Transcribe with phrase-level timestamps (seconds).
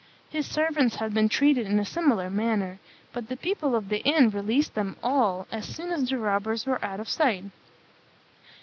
[0.31, 2.79] His servants had been treated in a similar manner;
[3.13, 6.83] but the people of the inn released them all as soon as the robbers were
[6.83, 7.43] out of sight.